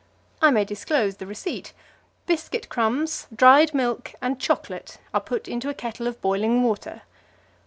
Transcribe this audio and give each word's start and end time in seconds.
I 0.41 0.49
may 0.49 0.65
disclose 0.65 1.17
the 1.17 1.27
receipt: 1.27 1.73
biscuit 2.25 2.69
crumbs, 2.69 3.27
dried 3.35 3.71
milk 3.75 4.15
and 4.19 4.39
chocolate 4.39 4.97
are 5.13 5.21
put 5.21 5.47
into 5.47 5.69
a 5.69 5.75
kettle 5.75 6.07
of 6.07 6.19
boiling 6.21 6.63
water. 6.63 7.03